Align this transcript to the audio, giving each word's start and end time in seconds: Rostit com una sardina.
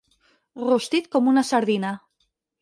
Rostit 0.69 1.09
com 1.17 1.29
una 1.33 1.45
sardina. 1.51 1.93